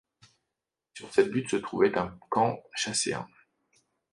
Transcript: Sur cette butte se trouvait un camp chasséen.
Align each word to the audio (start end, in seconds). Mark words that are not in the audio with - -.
Sur 0.95 1.13
cette 1.13 1.29
butte 1.29 1.51
se 1.51 1.55
trouvait 1.57 1.95
un 1.95 2.17
camp 2.31 2.63
chasséen. 2.73 3.27